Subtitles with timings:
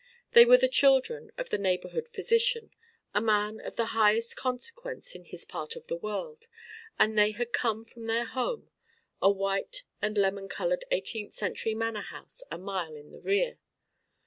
[0.31, 2.71] They were the children of the neighborhood physician,
[3.13, 6.47] a man of the highest consequence in his part of the world;
[6.97, 8.71] and they had come from their home,
[9.21, 13.59] a white and lemon colored eighteenth century manor house a mile in their rear.